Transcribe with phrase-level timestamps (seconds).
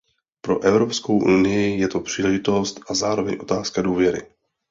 [0.41, 4.27] Pro Evropskou unii je to příležitost a zároveň otázka důvěry.